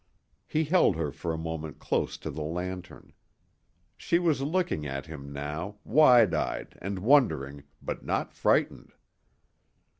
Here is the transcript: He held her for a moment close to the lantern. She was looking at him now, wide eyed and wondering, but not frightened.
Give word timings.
He 0.47 0.63
held 0.63 0.95
her 0.95 1.11
for 1.11 1.31
a 1.31 1.37
moment 1.37 1.77
close 1.77 2.17
to 2.17 2.31
the 2.31 2.41
lantern. 2.41 3.13
She 3.95 4.17
was 4.17 4.41
looking 4.41 4.87
at 4.87 5.05
him 5.05 5.31
now, 5.31 5.77
wide 5.83 6.33
eyed 6.33 6.75
and 6.81 6.97
wondering, 6.97 7.65
but 7.83 8.03
not 8.03 8.33
frightened. 8.33 8.93